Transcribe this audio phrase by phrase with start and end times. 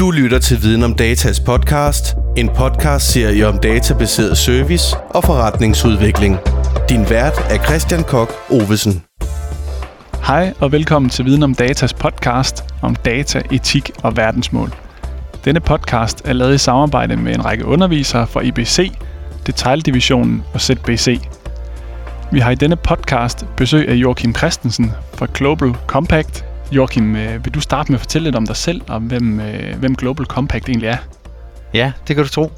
[0.00, 6.36] Du lytter til Viden om Datas podcast, en podcast-serie om databaseret service og forretningsudvikling.
[6.88, 9.02] Din vært er Christian Kok Ovesen.
[10.22, 14.74] Hej og velkommen til Viden om Datas podcast om data, etik og verdensmål.
[15.44, 18.92] Denne podcast er lavet i samarbejde med en række undervisere fra IBC,
[19.46, 21.20] Detaildivisionen og ZBC.
[22.32, 26.49] Vi har i denne podcast besøg af Joachim Christensen fra Global Compact.
[26.72, 29.78] Joachim, øh, vil du starte med at fortælle lidt om dig selv, og hvem, øh,
[29.78, 30.96] hvem Global Compact egentlig er?
[31.74, 32.52] Ja, det kan du tro.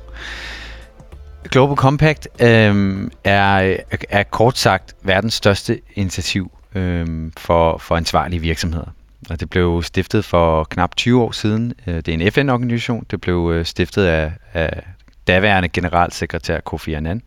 [1.51, 3.77] Global Compact øh, er,
[4.11, 8.95] er kort sagt verdens største initiativ øh, for, for ansvarlige virksomheder.
[9.31, 11.73] Og det blev stiftet for knap 20 år siden.
[11.87, 13.07] Øh, det er en FN-organisation.
[13.11, 14.83] Det blev øh, stiftet af, af
[15.27, 17.23] daværende generalsekretær Kofi Annan,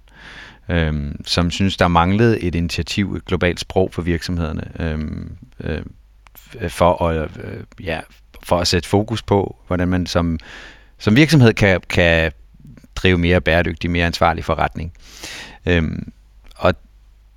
[0.70, 5.00] øh, som synes, der manglede et initiativ, et globalt sprog for virksomhederne, øh,
[5.60, 5.82] øh,
[6.62, 8.00] Øh, for, at, øh, ja,
[8.44, 10.40] for at sætte fokus på, hvordan man som,
[10.98, 12.32] som virksomhed kan, kan
[12.96, 14.94] drive mere bæredygtig, mere ansvarlig forretning.
[15.66, 16.12] Øhm,
[16.56, 16.74] og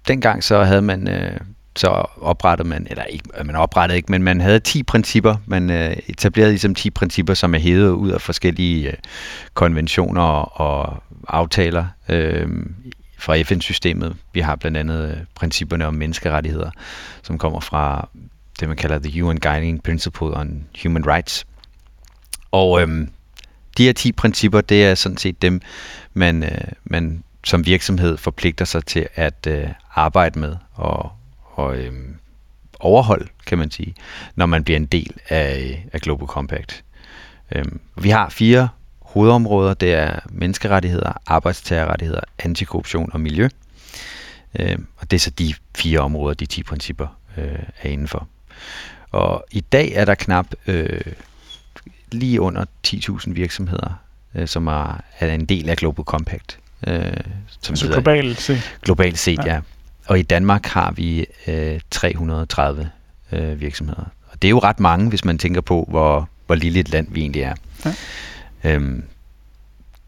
[0.09, 1.09] dengang så havde man...
[1.09, 1.41] Øh,
[1.77, 1.89] så
[2.21, 5.37] oprettede man, eller ikke, øh, man oprettede ikke, men man havde 10 principper.
[5.47, 8.97] Man øh, etablerede ligesom 10 principper, som er hævet ud af forskellige øh,
[9.55, 12.49] konventioner og, og aftaler øh,
[13.19, 14.17] fra FN-systemet.
[14.33, 16.71] Vi har blandt andet øh, principperne om menneskerettigheder,
[17.23, 18.09] som kommer fra
[18.61, 21.47] det, man kalder The UN Guiding Principle on Human Rights.
[22.51, 23.11] Og øhm,
[23.79, 25.61] de her 10 principper, det er sådan set dem,
[26.15, 31.11] man, øh, man som virksomhed forpligter sig til at øh, arbejde med og
[31.59, 31.93] og øh,
[32.81, 33.95] overholde, kan man sige,
[34.37, 36.85] når man bliver en del af, øh, af Global Compact.
[37.53, 37.65] Øh,
[37.97, 38.69] vi har fire
[39.01, 39.75] hovedområder.
[39.75, 43.49] Det er menneskerettigheder, arbejdstagerrettigheder, antikorruption og miljø.
[44.59, 48.29] Øh, og det er så de fire områder, de 10 principper øh, er indenfor.
[49.11, 51.01] Og i dag er der knap øh,
[52.13, 54.01] lige under 10.000 virksomheder,
[54.35, 56.59] øh, som er, er en del af Global Compact.
[56.87, 57.03] Øh,
[57.61, 58.79] som altså globalt set?
[58.83, 59.55] Globalt set, ja.
[59.55, 59.61] ja.
[60.07, 62.91] Og i Danmark har vi øh, 330
[63.33, 64.05] øh, virksomheder.
[64.31, 67.07] Og det er jo ret mange, hvis man tænker på, hvor, hvor lille et land
[67.11, 67.55] vi egentlig er.
[67.85, 67.95] Ja.
[68.65, 69.05] Øhm,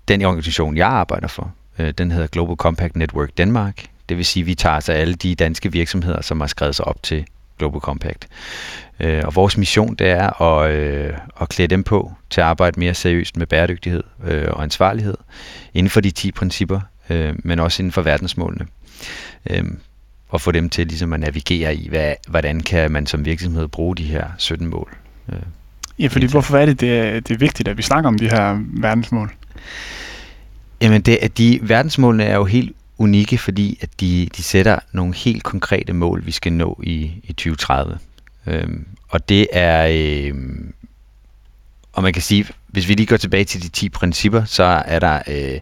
[0.09, 3.87] den organisation, jeg arbejder for, øh, den hedder Global Compact Network Danmark.
[4.09, 6.85] Det vil sige, at vi tager sig alle de danske virksomheder, som har skrevet sig
[6.85, 7.27] op til
[7.61, 8.29] Global Compact.
[9.01, 12.81] Øh, og vores mission, det er at, øh, at klæde dem på til at arbejde
[12.81, 15.17] mere seriøst med bæredygtighed øh, og ansvarlighed
[15.75, 18.67] inden for de 10 principper, øh, men også inden for verdensmålene.
[19.51, 19.65] Øh,
[20.29, 23.97] og få dem til ligesom at navigere i, hvad, hvordan kan man som virksomhed bruge
[23.97, 24.97] de her 17 mål.
[25.33, 25.39] Øh,
[25.99, 28.29] ja, fordi hvorfor er det, det er, det er vigtigt, at vi snakker om de
[28.29, 29.33] her verdensmål?
[30.83, 35.43] Jamen, det, de verdensmålene er jo helt unikke, fordi at de, de sætter nogle helt
[35.43, 37.99] konkrete mål, vi skal nå i, i 2030.
[38.47, 40.75] Øhm, og det er, øhm,
[41.93, 44.99] og man kan sige, hvis vi lige går tilbage til de 10 principper, så er
[44.99, 45.61] der øh,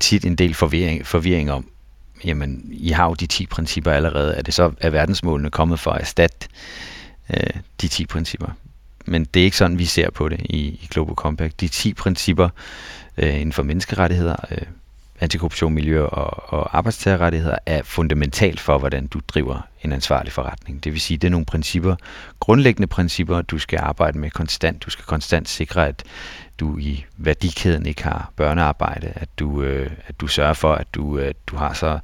[0.00, 1.66] tit en del forvirring, forvirring om,
[2.24, 4.34] jamen, I har jo de 10 principper allerede.
[4.34, 6.48] Er det så er verdensmålene kommet for at erstatte
[7.30, 8.48] øh, de 10 principper?
[9.06, 11.60] Men det er ikke sådan, vi ser på det i, i Global Compact.
[11.60, 12.48] De 10 principper
[13.16, 14.66] øh, inden for menneskerettigheder, øh,
[15.24, 20.84] antikorruption, miljø og, og arbejdstagerrettigheder er fundamentalt for, hvordan du driver en ansvarlig forretning.
[20.84, 21.96] Det vil sige, det er nogle principper,
[22.40, 24.84] grundlæggende principper, du skal arbejde med konstant.
[24.84, 26.02] Du skal konstant sikre, at
[26.60, 31.18] du i værdikæden ikke har børnearbejde, at du, øh, at du sørger for, at du,
[31.18, 31.98] øh, du har så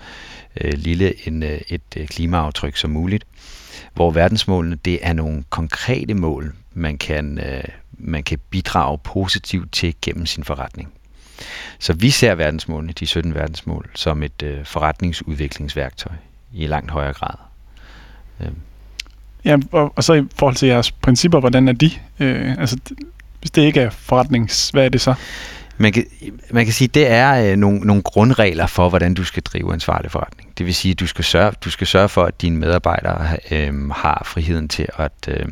[0.60, 3.24] øh, lille en, øh, et øh, klimaaftryk som muligt.
[3.94, 9.94] Hvor verdensmålene, det er nogle konkrete mål, man kan, øh, man kan bidrage positivt til
[10.02, 10.92] gennem sin forretning.
[11.78, 16.12] Så vi ser verdensmålene, de 17 verdensmål, som et øh, forretningsudviklingsværktøj
[16.52, 17.34] i langt højere grad.
[18.40, 18.48] Øh.
[19.44, 21.90] Ja, og, og så i forhold til jeres principper, hvordan er de?
[22.20, 22.78] Øh, altså,
[23.40, 25.14] hvis det ikke er forretnings, hvad er det så?
[25.78, 26.06] Man kan,
[26.50, 29.72] man kan sige, at det er øh, nogle, nogle grundregler for, hvordan du skal drive
[29.72, 30.58] ansvarlig forretning.
[30.58, 33.90] Det vil sige, at du skal sørge, du skal sørge for, at dine medarbejdere øh,
[33.90, 35.46] har friheden til at, øh,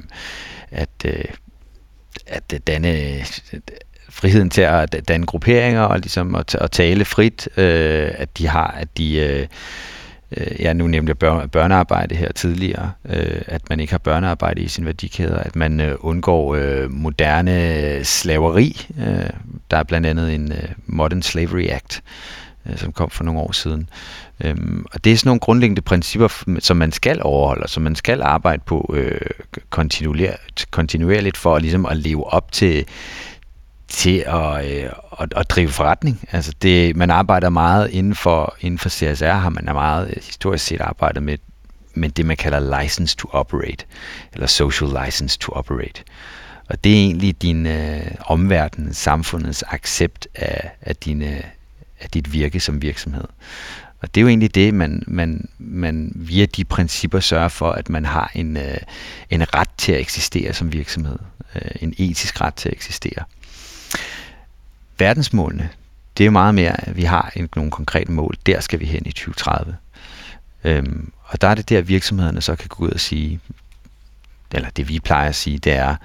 [0.71, 1.25] at, øh,
[2.27, 3.25] at danne
[4.09, 8.71] friheden til at danne grupperinger og ligesom at, at tale frit, øh, at de har,
[8.81, 9.47] at de øh,
[10.37, 14.69] øh ja, nu nemlig bør, børnearbejde her tidligere, øh, at man ikke har børnearbejde i
[14.69, 18.87] sin værdikæder, at man øh, undgår øh, moderne slaveri.
[18.99, 19.31] Øh,
[19.71, 22.03] der er blandt andet en øh, Modern Slavery Act,
[22.66, 23.89] øh, som kom for nogle år siden.
[24.45, 27.95] Øhm, og det er sådan nogle grundlæggende principper, som man skal overholde, og som man
[27.95, 29.21] skal arbejde på øh,
[29.71, 32.84] kontinuerligt, kontinuerligt for ligesom at leve op til
[33.88, 34.90] til at, øh,
[35.20, 36.28] at, at drive forretning.
[36.32, 40.64] Altså det, man arbejder meget inden for, inden for CSR, har man meget øh, historisk
[40.64, 41.38] set arbejdet med,
[41.94, 43.84] med det, man kalder license to operate,
[44.32, 46.02] eller social license to operate.
[46.68, 51.42] Og det er egentlig din øh, omverden, samfundets accept af, af, dine,
[52.00, 53.24] af dit virke som virksomhed.
[54.00, 57.88] Og det er jo egentlig det, man, man, man via de principper sørger for, at
[57.88, 58.76] man har en, øh,
[59.30, 61.18] en ret til at eksistere som virksomhed.
[61.54, 63.24] Øh, en etisk ret til at eksistere.
[64.98, 65.68] Verdensmålene,
[66.18, 68.34] det er jo meget mere, at vi har en, nogle konkrete mål.
[68.47, 69.77] Der skal vi hen i 2030.
[70.65, 73.41] Øhm, og der er det der, virksomhederne så kan gå ud og sige,
[74.53, 75.97] eller det vi plejer at sige, det er,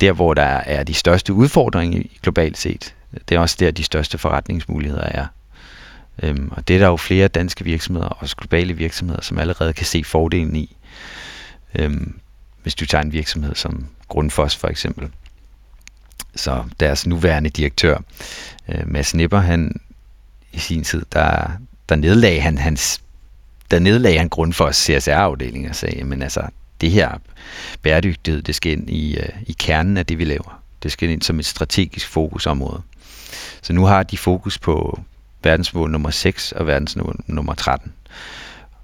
[0.00, 2.94] der hvor der er de største udfordringer globalt set,
[3.28, 5.26] det er også der, de største forretningsmuligheder er.
[6.22, 9.86] Øhm, og det er der jo flere danske virksomheder, også globale virksomheder, som allerede kan
[9.86, 10.76] se fordelen i.
[11.74, 12.20] Øhm,
[12.62, 15.10] hvis du tager en virksomhed som Grundfos for eksempel.
[16.36, 17.98] Så deres nuværende direktør,
[18.68, 19.80] øh, Mads Nipper, han
[20.52, 21.50] i sin tid, der,
[21.88, 23.02] der nedlagde han hans
[23.72, 26.42] der nedlagde han grund for CSR-afdelingen og sagde, men altså,
[26.80, 27.10] det her
[27.82, 30.62] bæredygtighed, det skal ind i, øh, i kernen af det, vi laver.
[30.82, 32.82] Det skal ind som et strategisk fokusområde.
[33.62, 35.00] Så nu har de fokus på
[35.42, 37.92] verdensmål nummer 6 og verdensmål nummer 13.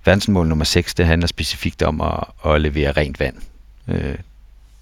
[0.04, 3.36] Verdensmål nummer 6, det handler specifikt om at, at levere rent vand
[3.88, 4.18] øh,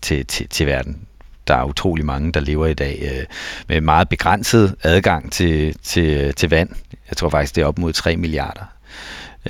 [0.02, 1.06] til, til, til verden.
[1.48, 3.24] Der er utrolig mange, der lever i dag øh,
[3.68, 6.70] med meget begrænset adgang til, til, til vand.
[7.08, 8.64] Jeg tror faktisk, det er op mod 3 milliarder.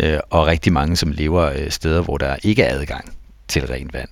[0.01, 3.13] Øh, og rigtig mange, som lever øh, steder, hvor der ikke er adgang
[3.49, 4.09] til rent vand.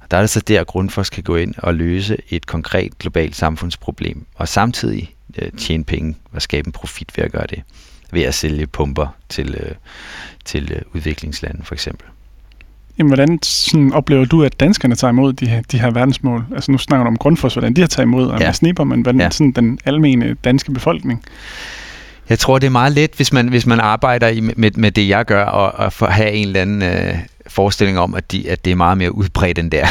[0.00, 2.98] Og der er det så der, at Grundfos kan gå ind og løse et konkret
[2.98, 7.62] globalt samfundsproblem, og samtidig øh, tjene penge og skabe en profit ved at gøre det,
[8.12, 9.74] ved at sælge pumper til, øh,
[10.44, 12.08] til øh, udviklingslande for eksempel.
[12.98, 16.44] Jamen, hvordan sådan, oplever du, at danskerne tager imod de her, de her verdensmål?
[16.54, 18.52] Altså nu snakker du om Grundfos, hvordan de har taget imod, og ja.
[18.52, 19.30] Snipper, men hvordan ja.
[19.30, 21.24] sådan, den almene danske befolkning?
[22.28, 25.08] Jeg tror, det er meget let, hvis man, hvis man arbejder i, med, med det,
[25.08, 28.70] jeg gør, og, og have en eller anden øh, forestilling om, at, de, at det
[28.70, 29.88] er meget mere udbredt end det er.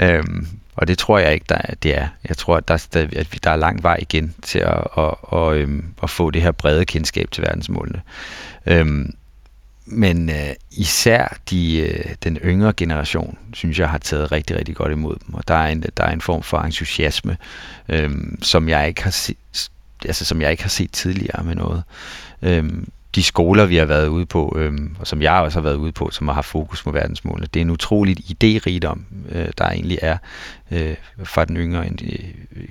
[0.02, 0.46] øhm,
[0.76, 2.08] og det tror jeg ikke, der, det er.
[2.28, 2.74] Jeg tror, at der,
[3.16, 6.42] at der er lang vej igen til at, at, at, at, øhm, at få det
[6.42, 8.00] her brede kendskab til verdensmålene.
[8.66, 9.14] Øhm,
[9.92, 14.92] men øh, især de, øh, den yngre generation, synes jeg, har taget rigtig, rigtig godt
[14.92, 15.34] imod dem.
[15.34, 17.36] Og der er en, der er en form for entusiasme,
[17.88, 18.10] øh,
[18.42, 19.34] som jeg ikke har se,
[20.04, 21.82] altså, som jeg ikke har set tidligere med noget.
[22.42, 22.64] Øh,
[23.14, 25.92] de skoler, vi har været ude på, øh, og som jeg også har været ude
[25.92, 29.98] på, som har haft fokus på verdensmålene, det er en utroligt idérigdom, øh, der egentlig
[30.02, 30.16] er
[30.70, 30.94] øh,
[31.24, 32.18] fra den yngre øh,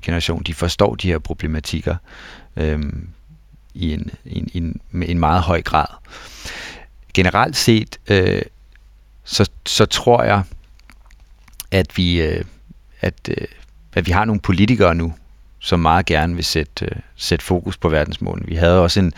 [0.02, 0.44] generation.
[0.44, 1.96] De forstår de her problematikker
[2.56, 2.80] øh,
[3.74, 5.88] i en, en, en, en meget høj grad.
[7.14, 8.42] Generelt set, øh,
[9.24, 10.44] så, så tror jeg,
[11.72, 12.44] at vi, øh,
[13.02, 13.48] at, øh,
[13.94, 15.14] at vi har nogle politikere nu,
[15.60, 18.48] som meget gerne vil sætte, øh, sætte fokus på verdensmålene.
[18.48, 19.14] Vi havde også en,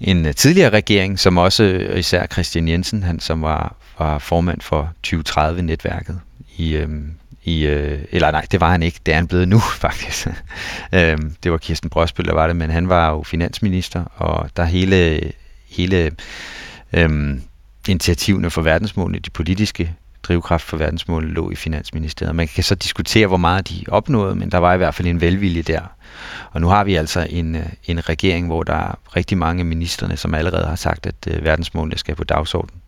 [0.00, 4.60] en øh, tidligere regering, som også øh, især Christian Jensen, han som var, var formand
[4.60, 6.20] for 2030-netværket
[6.56, 6.88] i, øh,
[7.44, 10.26] i, øh, eller nej, det var han ikke, det er han blevet nu faktisk.
[10.92, 14.64] øhm, det var Kirsten Brosbøl, der var det, men han var jo finansminister, og der
[14.64, 15.20] hele,
[15.68, 16.12] hele
[16.96, 17.42] øhm,
[17.88, 22.36] initiativerne for verdensmålene, de politiske drivkraft for verdensmålene, lå i Finansministeriet.
[22.36, 25.20] Man kan så diskutere, hvor meget de opnåede, men der var i hvert fald en
[25.20, 25.80] velvilje der.
[26.50, 30.16] Og nu har vi altså en, øh, en regering, hvor der er rigtig mange ministerne,
[30.16, 32.82] som allerede har sagt, at øh, verdensmålene skal på dagsordenen,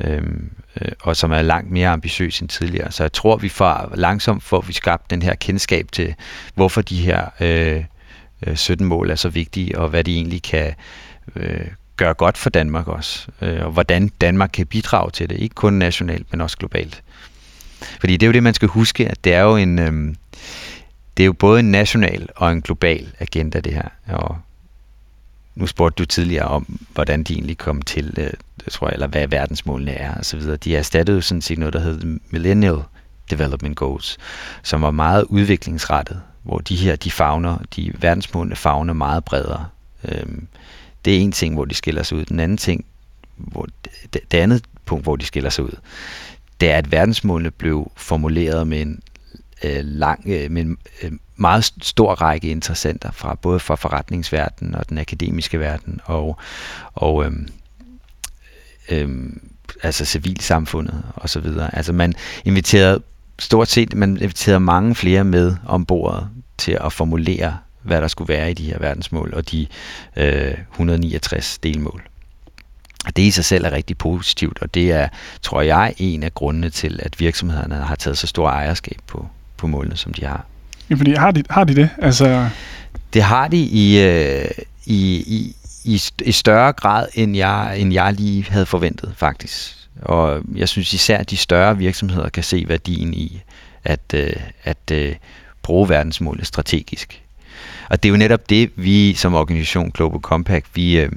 [0.00, 0.50] øhm,
[0.80, 2.92] øh, og som er langt mere ambitiøs end tidligere.
[2.92, 6.14] Så jeg tror, vi får langsomt får vi skabt den her kendskab til,
[6.54, 7.84] hvorfor de her øh,
[8.46, 10.74] øh 17 mål er så vigtige, og hvad de egentlig kan
[11.36, 15.54] øh, gøre godt for Danmark også, øh, og hvordan Danmark kan bidrage til det, ikke
[15.54, 17.02] kun nationalt, men også globalt.
[18.00, 20.14] Fordi det er jo det, man skal huske, at det er jo en, øh,
[21.16, 23.88] det er jo både en national og en global agenda, det her.
[24.06, 24.38] Og
[25.54, 28.30] nu spurgte du tidligere om, hvordan de egentlig kom til, øh,
[28.70, 30.56] tror jeg, eller hvad verdensmålene er, og så videre.
[30.56, 32.78] De erstattede jo sådan set noget, der hed Millennial
[33.30, 34.18] Development Goals,
[34.62, 39.66] som var meget udviklingsrettet, hvor de her, de fagner, de verdensmålene fagner meget bredere.
[40.04, 40.48] Øhm,
[41.06, 42.24] det er en ting, hvor de skiller sig ud.
[42.24, 42.84] Den anden ting,
[43.36, 43.66] hvor
[44.12, 45.78] det, det andet punkt, hvor de skiller sig ud,
[46.60, 49.00] det er, at verdensmålene blev formuleret med en
[49.64, 54.88] øh, lang, øh, med en øh, meget stor række interessenter fra både fra forretningsverdenen og
[54.88, 56.38] den akademiske verden og,
[56.94, 57.32] og øh,
[58.90, 59.32] øh,
[59.82, 61.76] altså civilsamfundet og så videre.
[61.76, 63.02] Altså man inviterede
[63.38, 68.28] stort set, man inviterede mange flere med om bordet til at formulere hvad der skulle
[68.28, 69.66] være i de her verdensmål og de
[70.16, 72.02] øh, 169 delmål.
[73.16, 75.08] Det i sig selv er rigtig positivt, og det er,
[75.42, 79.66] tror jeg, en af grundene til, at virksomhederne har taget så stor ejerskab på, på
[79.66, 80.44] målene, som de har.
[80.90, 81.90] Ja, fordi har de, har de det?
[81.98, 82.48] Altså...
[83.12, 84.48] Det har de i, øh,
[84.86, 89.76] i, i, i, i større grad, end jeg, end jeg lige havde forventet, faktisk.
[90.02, 93.42] Og jeg synes især, at de større virksomheder kan se værdien i
[93.84, 94.32] at, øh,
[94.64, 95.14] at øh,
[95.62, 97.22] bruge verdensmålene strategisk.
[97.88, 101.12] Og det er jo netop det, vi som organisation Global Compact, vi, øh,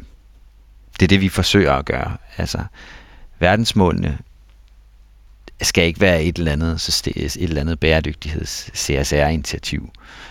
[0.99, 2.17] det er det, vi forsøger at gøre.
[2.37, 2.59] Altså,
[3.39, 4.17] verdensmålene
[5.61, 9.89] skal ikke være et eller andet, et eller andet bæredygtigheds CSR-initiativ,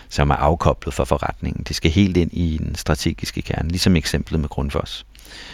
[0.09, 1.63] som er afkoblet fra forretningen.
[1.67, 5.05] Det skal helt ind i den strategiske kerne, ligesom eksemplet med Grundfos.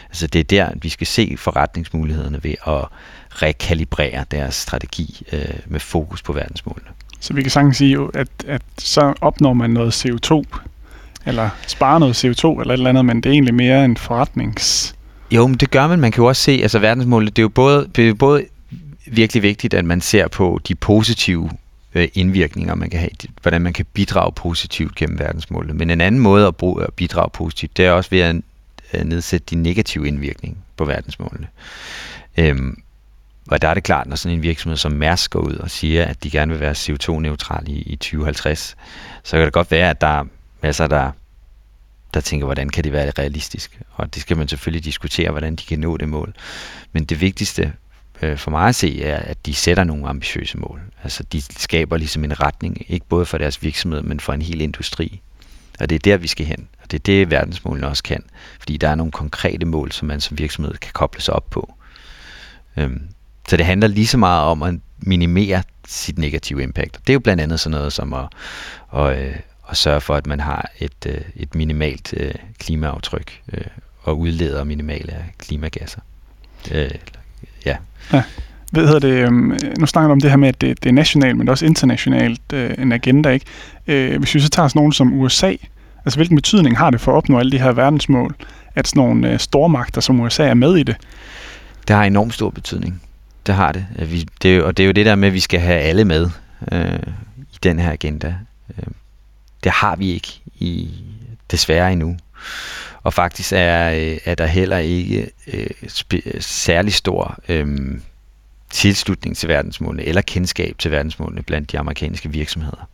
[0.06, 2.86] Altså det er der, vi skal se forretningsmulighederne ved at
[3.30, 6.90] rekalibrere deres strategi øh, med fokus på verdensmålene.
[7.20, 10.44] Så vi kan sagtens sige, at, at så opnår man noget CO2,
[11.26, 14.96] eller spare noget CO2 eller et eller andet, men det er egentlig mere en forretnings...
[15.32, 16.00] Jo, men det gør man.
[16.00, 18.46] Man kan jo også se, altså verdensmålet, det er jo både, det er både
[19.08, 21.50] virkelig vigtigt, at man ser på de positive
[21.96, 23.10] øh, indvirkninger, man kan have,
[23.42, 25.74] hvordan man kan bidrage positivt gennem verdensmålene.
[25.74, 28.36] Men en anden måde at, bruge, at bidrage positivt, det er også ved at
[28.94, 31.48] øh, nedsætte de negative indvirkninger på verdensmålene.
[32.38, 32.82] Øhm,
[33.52, 36.06] og der er det klart, når sådan en virksomhed som Mærsk går ud og siger,
[36.06, 38.76] at de gerne vil være CO2-neutrale i, i 2050,
[39.24, 40.24] så kan det godt være, at der er
[40.66, 41.12] masser, der,
[42.14, 43.82] der tænker, hvordan kan det være realistisk?
[43.94, 46.34] Og det skal man selvfølgelig diskutere, hvordan de kan nå det mål.
[46.94, 47.74] Men det vigtigste
[48.22, 50.82] øh, for mig at se, er, at de sætter nogle ambitiøse mål.
[51.04, 54.62] Altså de skaber ligesom en retning, ikke både for deres virksomhed, men for en hel
[54.62, 55.22] industri.
[55.80, 56.68] Og det er der, vi skal hen.
[56.84, 58.24] Og det er det, verdensmålene også kan.
[58.60, 61.74] Fordi der er nogle konkrete mål, som man som virksomhed kan koble sig op på.
[62.78, 63.02] Øhm,
[63.48, 66.94] så det handler lige så meget om at minimere sit negative impact.
[66.94, 68.28] Det er jo blandt andet sådan noget som at,
[68.96, 73.42] at, øh, øh, at sørge for, at man har et, øh, et minimalt øh, klimaaftryk
[74.04, 76.00] og udleder minimale klimagasser.
[76.72, 76.88] Ja.
[78.14, 78.24] ja.
[78.72, 80.94] Hvad hedder det, øhm, nu snakker du om det her med, at det, det er
[80.94, 83.46] nationalt, men også internationalt øh, en agenda, ikke?
[83.88, 85.56] Øh, hvis vi så tager sådan nogen som USA,
[86.06, 88.36] altså hvilken betydning har det for at opnå alle de her verdensmål,
[88.76, 90.96] at sådan nogle øh, stormagter som USA er med i det?
[91.88, 93.02] Det har enormt stor betydning.
[93.48, 93.86] Det har det.
[94.00, 96.30] Vi, det og det er jo det der med, at vi skal have alle med
[96.72, 97.00] øh,
[97.54, 98.36] i den her agenda.
[98.78, 98.84] Øh,
[99.66, 100.90] det har vi ikke i
[101.52, 102.18] desværre endnu.
[103.04, 107.68] Og faktisk er, øh, er der heller ikke øh, sp- særlig stor øh,
[108.70, 112.90] tilslutning til verdensmålene eller kendskab til verdensmålene blandt de amerikanske virksomheder.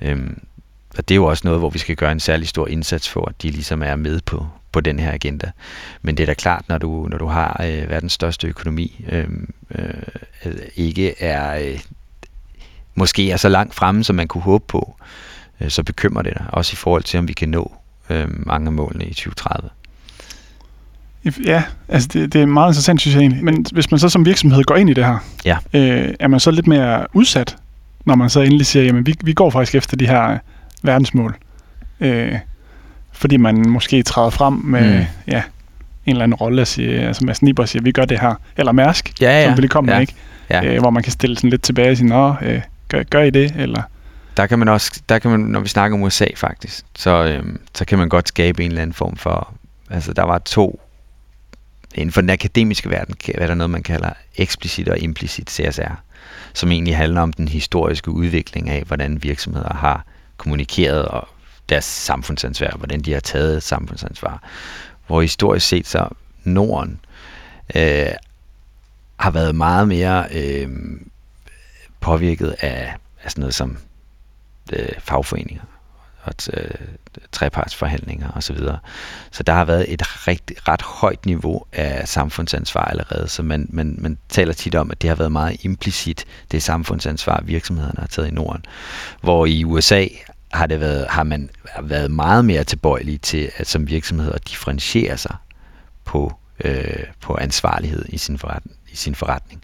[0.00, 0.30] Øh,
[0.98, 3.28] og det er jo også noget, hvor vi skal gøre en særlig stor indsats for,
[3.28, 5.50] at de ligesom er med på, på den her agenda.
[6.02, 9.28] Men det er da klart, når du, når du har øh, verdens største økonomi, øh,
[9.74, 11.80] øh, ikke er øh,
[12.94, 15.31] måske er så langt fremme, som man kunne håbe på, øh,
[15.68, 17.72] så bekymrer det dig også i forhold til, om vi kan nå
[18.10, 19.68] øh, mange af målene i 2030.
[21.44, 23.44] Ja, altså det, det er meget interessant, synes jeg egentlig.
[23.44, 25.56] Men hvis man så som virksomhed går ind i det her, ja.
[25.74, 27.56] øh, er man så lidt mere udsat,
[28.04, 30.38] når man så endelig siger, jamen vi, vi går faktisk efter de her
[30.82, 31.36] verdensmål.
[32.00, 32.38] Øh,
[33.12, 35.06] fordi man måske træder frem med mm.
[35.26, 35.42] ja,
[36.06, 38.34] en eller anden rolle og siger, altså Mads Nibber siger, vi gør det her.
[38.56, 39.48] Eller Mærsk, ja, ja.
[39.48, 39.98] som vil komme ja.
[39.98, 40.14] ikke?
[40.50, 40.64] Ja.
[40.64, 43.30] Øh, hvor man kan stille sådan lidt tilbage og sige, nå, øh, gør, gør I
[43.30, 43.54] det?
[43.58, 43.82] Eller
[44.36, 47.60] der kan man også, der kan man, når vi snakker om USA faktisk, så, øhm,
[47.74, 49.54] så kan man godt skabe en eller anden form for,
[49.90, 50.80] altså der var to,
[51.94, 55.94] inden for den akademiske verden, hvad der noget, man kalder eksplicit og implicit CSR,
[56.54, 60.04] som egentlig handler om den historiske udvikling af, hvordan virksomheder har
[60.36, 61.28] kommunikeret og
[61.68, 64.42] deres samfundsansvar, hvordan de har taget samfundsansvar.
[65.06, 66.08] Hvor historisk set så
[66.44, 67.00] Norden
[67.74, 68.06] øh,
[69.16, 70.68] har været meget mere øh,
[72.00, 73.78] påvirket af, af sådan noget som
[74.72, 75.62] øh, fagforeninger
[76.22, 76.70] og øh,
[77.32, 78.58] trepartsforhandlinger osv.
[78.58, 78.76] Så,
[79.30, 83.96] så der har været et rigtig, ret højt niveau af samfundsansvar allerede, så man, man,
[83.98, 88.28] man taler tit om, at det har været meget implicit, det samfundsansvar, virksomhederne har taget
[88.28, 88.64] i Norden.
[89.20, 90.06] Hvor i USA
[90.52, 91.50] har, det været, har man
[91.82, 95.36] været meget mere tilbøjelig til at som virksomheder differentiere sig
[96.04, 96.32] på,
[96.64, 99.62] øh, på ansvarlighed i sin, forretning, i sin forretning.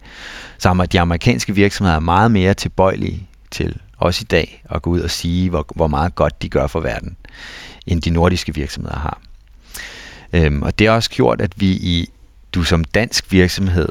[0.58, 5.00] Så har de amerikanske virksomheder meget mere tilbøjelige til også i dag, at gå ud
[5.00, 7.16] og sige, hvor, hvor meget godt de gør for verden,
[7.86, 9.20] end de nordiske virksomheder har.
[10.32, 12.10] Øhm, og det har også gjort, at vi i,
[12.52, 13.88] du som dansk virksomhed,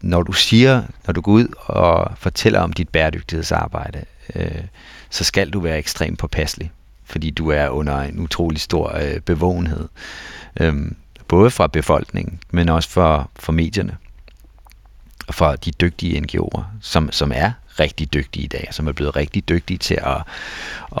[0.00, 4.62] når du siger, når du går ud og fortæller om dit bæredygtighedsarbejde, øh,
[5.10, 6.72] så skal du være ekstremt påpasselig,
[7.04, 9.88] fordi du er under en utrolig stor øh, bevågenhed,
[10.60, 10.96] øhm,
[11.28, 13.96] både fra befolkningen, men også for, for medierne
[15.28, 19.16] og for de dygtige NGO'er, som, som er rigtig dygtige i dag, som er blevet
[19.16, 20.22] rigtig dygtige til at,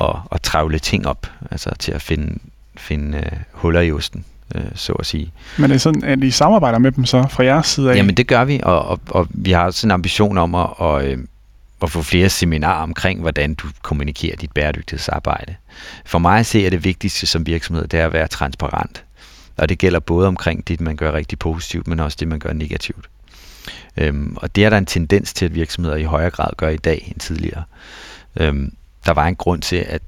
[0.00, 2.38] at, at travle ting op, altså til at finde,
[2.76, 5.32] finde uh, huller i osten, uh, så at sige.
[5.56, 7.96] Men er det sådan, at I samarbejder med dem så fra jeres side af?
[7.96, 11.04] Jamen det gør vi, og, og, og vi har også en ambition om at, at,
[11.04, 11.18] øh,
[11.82, 15.54] at få flere seminarer omkring, hvordan du kommunikerer dit bæredygtighedsarbejde.
[16.04, 19.04] For mig at se, det vigtigste som virksomhed, det er at være transparent.
[19.56, 22.52] Og det gælder både omkring det, man gør rigtig positivt, men også det, man gør
[22.52, 23.08] negativt.
[23.96, 26.76] Øhm, og det er der en tendens til, at virksomheder i højere grad gør i
[26.76, 27.64] dag end tidligere.
[28.36, 28.72] Øhm,
[29.06, 30.02] der var en grund til, at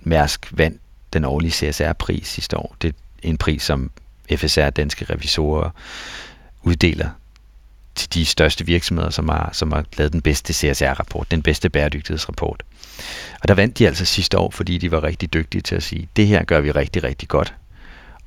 [0.00, 0.80] Mærsk vandt
[1.12, 2.76] den årlige CSR-pris sidste år.
[2.82, 3.90] Det er en pris, som
[4.36, 5.70] FSR, danske revisorer,
[6.62, 7.08] uddeler
[7.94, 12.62] til de største virksomheder, som har, som har lavet den bedste CSR-rapport, den bedste bæredygtighedsrapport.
[13.42, 16.08] Og der vandt de altså sidste år, fordi de var rigtig dygtige til at sige,
[16.16, 17.54] det her gør vi rigtig, rigtig godt,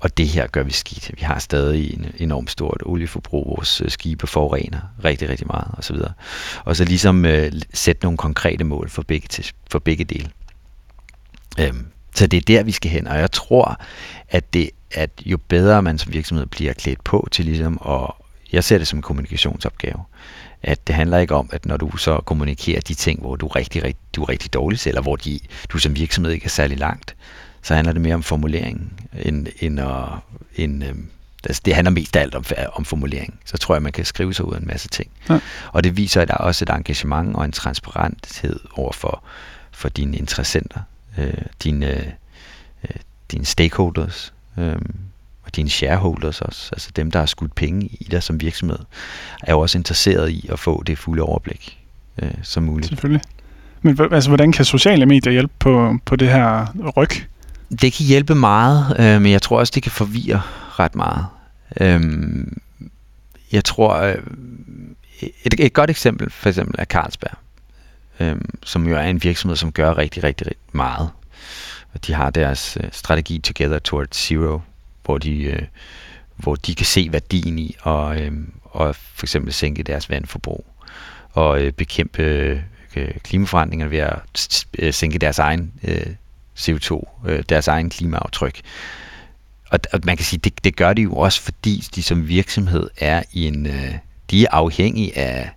[0.05, 1.11] og det her gør vi skidt.
[1.17, 5.95] Vi har stadig en enormt stort olieforbrug, vores øh, skibe forurener rigtig, rigtig meget osv.
[6.65, 10.29] Og så ligesom øh, sætte nogle konkrete mål for begge, til, for begge dele.
[11.59, 13.81] Øhm, så det er der, vi skal hen, og jeg tror,
[14.29, 18.11] at, det, at jo bedre man som virksomhed bliver klædt på til ligesom at,
[18.51, 20.03] jeg ser det som en kommunikationsopgave,
[20.63, 23.55] at det handler ikke om, at når du så kommunikerer de ting, hvor du er
[23.55, 26.49] rigtig, rigtig, du er rigtig dårlig til, eller hvor de, du som virksomhed ikke er
[26.49, 27.15] særlig langt,
[27.65, 29.89] så handler det mere om formuleringen, end, end, at,
[30.55, 31.09] end øhm,
[31.43, 33.39] altså det handler mest af alt om, om formulering.
[33.45, 35.11] Så tror jeg, man kan skrive sig ud af en masse ting.
[35.29, 35.39] Ja.
[35.71, 39.23] Og det viser at der er også et engagement og en transparenthed over for,
[39.71, 40.79] for dine interessenter,
[41.17, 42.13] øh, dine,
[42.83, 42.95] øh,
[43.31, 44.75] dine stakeholders, øh,
[45.43, 48.79] og dine shareholders også, altså dem, der har skudt penge i dig som virksomhed,
[49.43, 51.79] er jo også interesseret i at få det fulde overblik
[52.21, 52.89] øh, som muligt.
[52.89, 53.21] Selvfølgelig.
[53.81, 56.67] Men altså, hvordan kan sociale medier hjælpe på, på det her
[56.97, 57.09] ryg?
[57.81, 60.41] Det kan hjælpe meget, øh, men jeg tror også, det kan forvirre
[60.79, 61.25] ret meget.
[61.81, 62.01] Øh,
[63.51, 64.17] jeg tror, øh,
[65.21, 67.37] et, et godt eksempel for eksempel er Carlsberg,
[68.19, 71.09] øh, som jo er en virksomhed, som gør rigtig, rigtig, rigtig meget.
[71.93, 74.59] Og de har deres øh, strategi Together Towards Zero,
[75.03, 75.61] hvor de, øh,
[76.35, 78.31] hvor de kan se værdien i og, øh,
[78.63, 80.65] og for eksempel sænke deres vandforbrug
[81.33, 82.23] og øh, bekæmpe
[82.95, 86.05] øh, klimaforandringer ved at øh, sænke deres egen øh,
[86.59, 88.61] CO2, øh, deres egen klimaaftryk.
[89.69, 92.89] Og, og man kan sige, det, det gør de jo også, fordi de som virksomhed
[92.97, 93.93] er i en, øh,
[94.31, 95.49] de er afhængige af,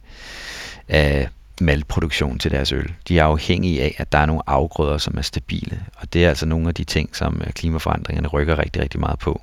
[0.88, 1.28] af
[1.60, 2.92] malproduktion til deres øl.
[3.08, 5.84] De er afhængige af, at der er nogle afgrøder, som er stabile.
[5.96, 9.18] Og det er altså nogle af de ting, som øh, klimaforandringerne rykker rigtig, rigtig meget
[9.18, 9.42] på.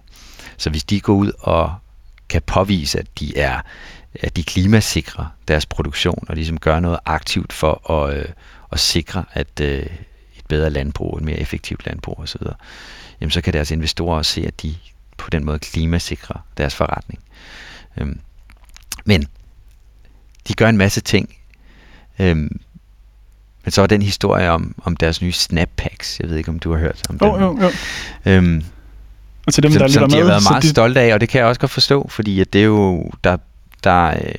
[0.57, 1.73] Så hvis de går ud og
[2.29, 3.61] kan påvise, at de er
[4.19, 8.25] at de klimasikrer deres produktion, og ligesom gør noget aktivt for at, øh,
[8.71, 9.85] at sikre, at øh,
[10.45, 12.41] et bedre landbrug, et mere effektivt landbrug osv.,
[13.21, 14.75] jamen så kan deres investorer også se, at de
[15.17, 17.19] på den måde klimasikrer deres forretning.
[17.97, 18.19] Øhm,
[19.05, 19.27] men
[20.47, 21.35] de gør en masse ting.
[22.19, 22.59] Øhm,
[23.63, 26.19] men så var den historie om, om deres nye Snappacks.
[26.19, 27.41] Jeg ved ikke, om du har hørt om oh, den.
[27.41, 27.71] Jo, jo.
[28.25, 28.63] Øhm,
[29.47, 30.69] og til dem, som, der som de har været meget de...
[30.69, 33.37] stolte af, og det kan jeg også godt forstå, fordi at det er jo, der,
[33.83, 34.33] der øh,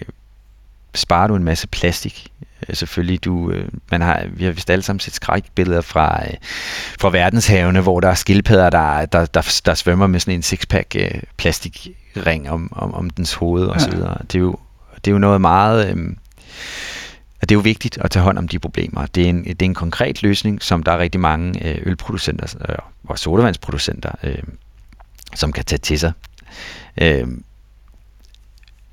[0.94, 2.32] sparer du en masse plastik.
[2.68, 6.34] Øh, selvfølgelig, du, øh, man har, vi har vist alle sammen set skrækbilleder fra, øh,
[7.00, 10.96] fra verdenshavene, hvor der er skildpadder, der, der, der, der svømmer med sådan en sixpack
[10.98, 14.18] øh, plastikring om, om, om dens hoved og så videre.
[14.22, 14.58] Det er jo,
[14.94, 15.90] det er jo noget meget...
[15.90, 16.16] Øh,
[17.40, 19.06] det er jo vigtigt at tage hånd om de problemer.
[19.06, 22.54] Det er en, det er en konkret løsning, som der er rigtig mange øh, ølproducenter
[22.68, 24.42] øh, og sodavandsproducenter, øh,
[25.34, 26.12] som kan tage til sig.
[27.00, 27.26] Øh,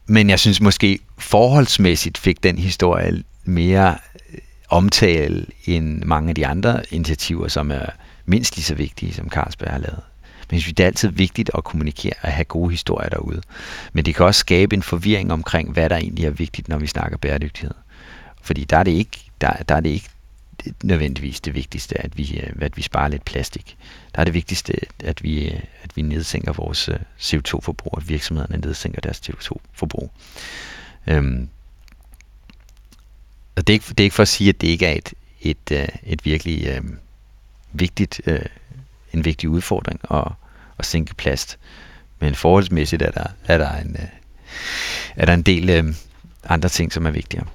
[0.05, 3.97] men jeg synes måske forholdsmæssigt fik den historie mere
[4.33, 7.85] øh, omtale end mange af de andre initiativer, som er
[8.25, 10.01] mindst lige så vigtige, som Carlsberg har lavet.
[10.49, 13.41] Men jeg synes, det er altid vigtigt at kommunikere og have gode historier derude.
[13.93, 16.87] Men det kan også skabe en forvirring omkring, hvad der egentlig er vigtigt, når vi
[16.87, 17.73] snakker bæredygtighed.
[18.41, 20.09] Fordi der er det ikke, der, der er det ikke
[20.83, 23.77] nødvendigvis det vigtigste, at vi, øh, at vi sparer lidt plastik.
[24.15, 29.01] Der er det vigtigste, at vi, øh, at vi nedsænker vores CO2-forbrug, at virksomhederne nedsænker
[29.01, 30.11] deres CO2-forbrug.
[31.07, 31.49] Øhm,
[33.55, 35.13] og det er, ikke, det er ikke for at sige, at det ikke er et,
[35.41, 36.81] et, et virkelig øh,
[37.73, 38.39] vigtigt, øh,
[39.13, 40.31] en vigtig udfordring at,
[40.79, 41.57] at sænke plast.
[42.19, 44.07] Men forholdsmæssigt er der, er der, en, øh,
[45.15, 45.83] er der en del øh,
[46.49, 47.45] andre ting, som er vigtigere.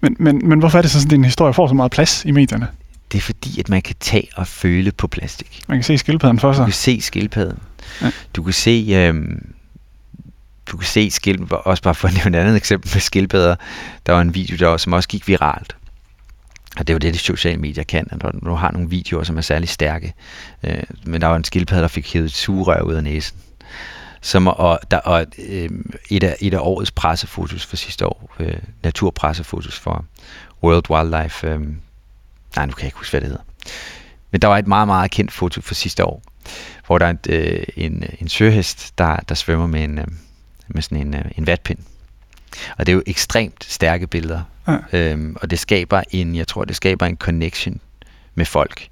[0.00, 2.24] Men, men, men hvorfor er det så sådan, at en historie får så meget plads
[2.24, 2.68] i medierne?
[3.12, 5.62] Det er fordi, at man kan tage og føle på plastik.
[5.68, 6.60] Man kan se skildpadden for sig.
[6.60, 7.58] Du kan se skildpadden.
[8.02, 8.10] Ja.
[8.36, 8.86] Du kan se...
[8.90, 9.54] Øhm,
[10.72, 13.56] du kan se skildpadden, også bare for at nævne et andet eksempel med skildpadder.
[14.06, 15.76] Der var en video, der, som også gik viralt.
[16.76, 19.36] Og det er jo det, de sociale medier kan, at du har nogle videoer, som
[19.36, 20.14] er særlig stærke.
[20.62, 23.38] Øh, men der var en skildpadde, der fik hævet sugerør ud af næsen
[24.22, 25.70] som, og, der, og øh,
[26.10, 30.04] et, af, et af årets pressefotos for sidste år, øh, naturpressefotos for
[30.62, 31.60] World Wildlife, øh,
[32.56, 33.42] nej, nu kan jeg ikke huske, hvad det hedder.
[34.30, 36.22] Men der var et meget, meget kendt foto for sidste år,
[36.86, 40.06] hvor der er et, øh, en, en søhest, der, der svømmer med, en, øh,
[40.68, 41.78] med sådan en, øh, en vatpind.
[42.78, 44.42] Og det er jo ekstremt stærke billeder.
[44.68, 44.78] Ja.
[44.92, 47.80] Øhm, og det skaber en, jeg tror, det skaber en connection
[48.34, 48.88] med folk.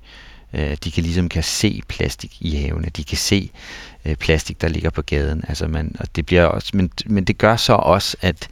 [0.54, 2.88] Øh, de kan ligesom kan se plastik i havene.
[2.96, 3.50] De kan se
[4.04, 5.44] øh, plastik, der ligger på gaden.
[5.48, 8.48] Altså man, og det bliver også, men, men det gør så også, at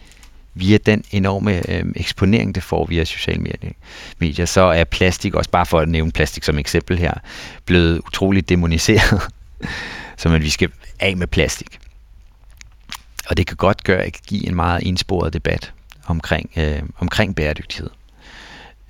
[0.54, 3.52] via den enorme øh, eksponering, det får via sociale
[4.18, 7.12] medier, så er plastik, også bare for at nævne plastik som eksempel her,
[7.64, 9.22] blevet utroligt demoniseret.
[10.16, 11.78] så at vi skal af med plastik.
[13.28, 15.72] Og det kan godt gøre, give en meget ensporet debat
[16.06, 17.90] omkring, øh, omkring bæredygtighed.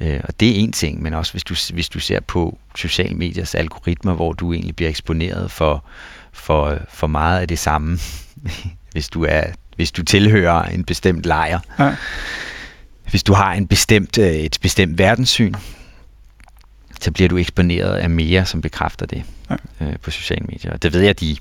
[0.00, 3.14] Øh, og det er en ting, men også hvis du, hvis du ser på sociale
[3.14, 5.84] mediers algoritmer, hvor du egentlig bliver eksponeret for,
[6.32, 7.98] for, for meget af det samme,
[8.92, 9.44] hvis du er
[9.78, 11.60] hvis du tilhører en bestemt lejr.
[11.78, 11.94] Ja.
[13.10, 15.54] Hvis du har en bestemt, øh, et bestemt verdenssyn,
[17.00, 19.56] så bliver du eksponeret af mere, som bekræfter det ja.
[19.80, 20.72] øh, på sociale medier.
[20.72, 21.36] Og det ved jeg, de,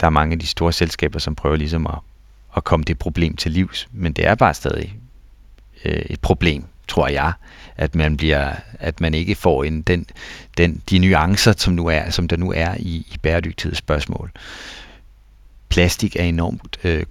[0.00, 1.98] der er mange af de store selskaber, som prøver ligesom at,
[2.56, 3.88] at komme det problem til livs.
[3.92, 4.96] Men det er bare stadig
[5.84, 7.32] øh, et problem, tror jeg,
[7.76, 10.06] at man bliver, at man ikke får en, den,
[10.58, 14.30] den, de nuancer, som, nu er, som der nu er i, i bæredygtighedsspørgsmål.
[15.68, 17.06] Plastik er enormt øh,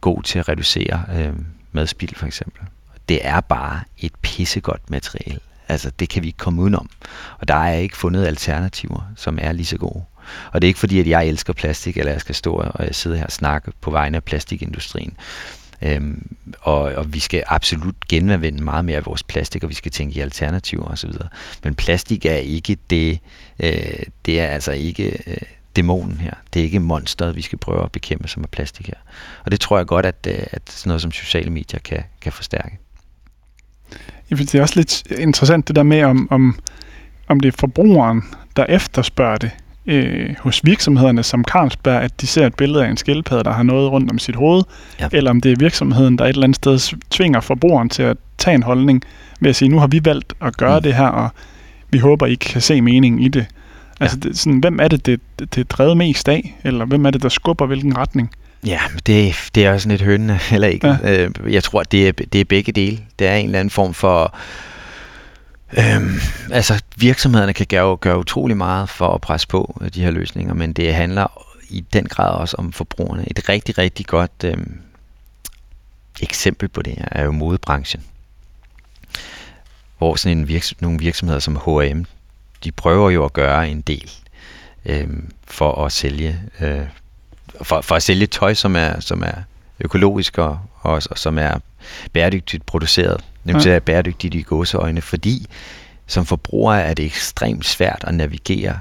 [0.00, 1.32] god til at reducere øh,
[1.72, 2.62] madspild for eksempel.
[3.08, 5.40] Det er bare et pissegodt materiale.
[5.68, 6.90] Altså det kan vi ikke komme udenom.
[7.38, 10.04] Og der er ikke fundet alternativer, som er lige så gode.
[10.52, 13.16] Og det er ikke fordi, at jeg elsker plastik, eller jeg skal stå og sidde
[13.16, 15.16] her og snakke på vegne af plastikindustrien.
[15.82, 19.92] Øhm, og, og vi skal absolut genanvende meget mere af vores plastik, og vi skal
[19.92, 21.10] tænke i alternativer osv.
[21.64, 23.18] Men plastik er ikke det,
[23.60, 25.36] øh, det er altså ikke øh,
[25.76, 26.34] dæmonen her.
[26.54, 28.94] Det er ikke monsteret, vi skal prøve at bekæmpe, som er plastik her.
[29.44, 32.32] Og det tror jeg godt, at, øh, at sådan noget som sociale medier kan, kan
[32.32, 32.78] forstærke.
[34.30, 36.58] Jeg synes, det er også lidt interessant det der med, om, om,
[37.28, 38.22] om det er forbrugeren,
[38.56, 39.50] der efterspørger det
[39.88, 43.62] øh, hos virksomhederne som Carlsberg, at de ser et billede af en skildpadde, der har
[43.62, 44.62] noget rundt om sit hoved,
[45.00, 45.08] ja.
[45.12, 48.54] eller om det er virksomheden, der et eller andet sted tvinger forbrugeren til at tage
[48.54, 49.02] en holdning
[49.40, 50.82] ved at sige, nu har vi valgt at gøre mm.
[50.82, 51.30] det her, og
[51.90, 53.46] vi håber, I kan se mening i det.
[54.00, 56.54] Altså, det, sådan, hvem er det, det, det er drevet mest af?
[56.64, 58.30] Eller hvem er det, der skubber hvilken retning?
[58.66, 60.86] Ja, det, det er også lidt hønne, eller ikke.
[60.86, 61.24] Ja.
[61.24, 62.98] Øh, jeg tror, det er, det er begge dele.
[63.18, 64.34] Det er en eller anden form for...
[65.72, 66.20] Øhm,
[66.52, 70.54] altså, virksomhederne kan gøre, gøre utrolig meget for at presse på øh, de her løsninger,
[70.54, 73.24] men det handler i den grad også om forbrugerne.
[73.30, 74.80] Et rigtig, rigtig godt øhm,
[76.20, 78.02] eksempel på det her er jo modebranchen.
[79.98, 82.04] Hvor sådan en virks- nogle virksomheder som H&M,
[82.64, 84.10] de prøver jo at gøre en del
[84.84, 86.86] øhm, for at sælge øh,
[87.62, 89.42] for, for at sælge tøj, som er, som er
[89.80, 91.58] økologisk og, og, og som er
[92.12, 93.24] bæredygtigt produceret.
[93.48, 93.72] Nemlig ja.
[93.72, 95.46] er bæredygtigt i gåseøjne, fordi
[96.06, 98.78] som forbruger er det ekstremt svært at navigere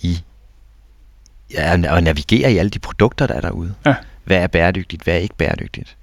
[0.00, 0.22] i
[1.54, 3.74] ja, at navigere i alle de produkter, der er derude.
[3.86, 3.94] Ja.
[4.24, 5.96] Hvad er bæredygtigt, hvad er ikke bæredygtigt?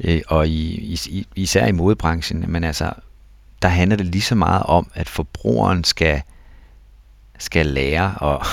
[0.00, 2.92] Øh, og i, i, især i modebranchen, men altså,
[3.62, 6.22] der handler det lige så meget om, at forbrugeren skal
[7.38, 8.46] skal lære at,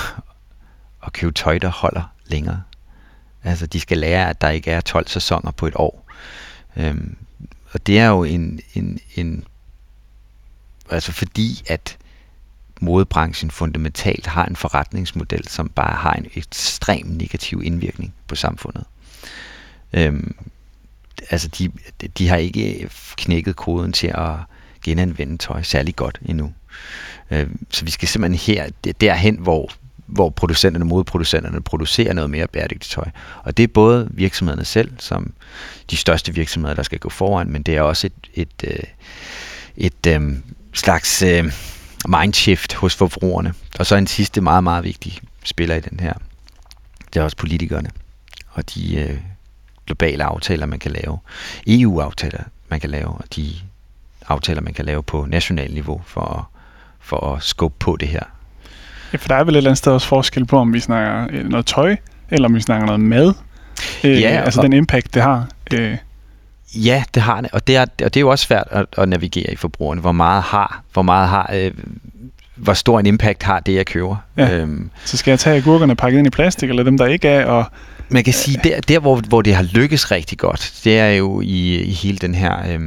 [1.06, 2.62] at købe tøj, der holder længere.
[3.44, 6.06] Altså, de skal lære, at der ikke er 12 sæsoner på et år.
[6.78, 7.18] Øhm,
[7.72, 9.44] og det er jo en, en, en...
[10.90, 11.98] Altså, fordi at
[12.82, 18.84] modebranchen fundamentalt har en forretningsmodel, som bare har en ekstrem negativ indvirkning på samfundet.
[19.94, 20.36] Øhm,
[21.30, 21.72] altså, de,
[22.18, 24.36] de har ikke knækket koden til at
[24.84, 26.54] genanvende tøj særlig godt endnu.
[27.32, 29.72] Øh, så vi skal simpelthen her derhen, hvor
[30.12, 33.06] hvor producenterne, modproducenterne producerer noget mere bæredygtigt tøj.
[33.44, 35.34] Og det er både virksomhederne selv, som
[35.92, 38.80] de største virksomheder, der skal gå foran, men det er også et, et, øh,
[39.78, 40.44] et, et um,
[40.74, 41.52] slags uh,
[42.08, 43.54] mindshift hos forbrugerne.
[43.80, 46.14] Og så en sidste meget, meget vigtig spiller i den her,
[47.14, 47.90] det er også politikerne
[48.52, 49.18] og de uh,
[49.86, 51.20] globale aftaler, man kan lave.
[51.68, 53.54] EU-aftaler, man kan lave, og de
[54.28, 56.44] aftaler, man kan lave på national niveau for at,
[57.00, 58.24] for at skubbe på det her.
[59.14, 61.28] Ja, for der er vel et eller andet sted også forskel på, om vi snakker
[61.30, 61.96] øh, noget tøj,
[62.30, 63.34] eller om vi snakker noget mad.
[64.04, 65.48] Øh, ja, altså og, den impact, det har.
[65.74, 65.98] Øh.
[66.76, 69.10] Ja, det har det, og det er, og det er jo også svært at, at
[69.10, 70.02] navigere i forbrugerne.
[70.02, 71.72] Hvor meget har, hvor meget har, øh,
[72.56, 74.16] hvor stor en impact har det, jeg køber.
[74.38, 74.58] Ja.
[74.58, 77.46] Øhm, så skal jeg tage agurkerne pakket ind i plastik, eller dem, der ikke er,
[77.46, 77.66] og
[78.10, 81.42] man kan sige, der, der hvor, hvor det har lykkes rigtig godt, det er jo
[81.42, 82.58] i, i hele den her...
[82.70, 82.80] Øh,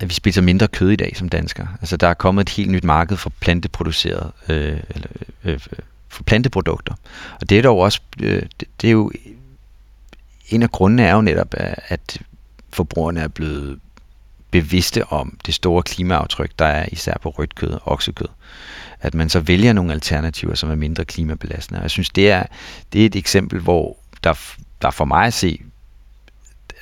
[0.00, 1.68] at vi spiser mindre kød i dag som danskere.
[1.80, 5.08] Altså der er kommet et helt nyt marked for planteproduceret øh, eller,
[5.44, 5.60] øh, øh,
[6.08, 6.94] for planteprodukter.
[7.40, 9.12] Og det er dog også øh, det, det er jo
[10.48, 11.54] en af grundene er jo netop
[11.88, 12.20] at
[12.72, 13.80] forbrugerne er blevet
[14.50, 18.28] bevidste om det store klimaaftryk, der er især på rødt kød og oksekød.
[19.00, 21.78] At man så vælger nogle alternativer, som er mindre klimabelastende.
[21.78, 22.42] Og jeg synes, det er,
[22.92, 24.34] det er et eksempel, hvor der,
[24.82, 25.62] der for mig at se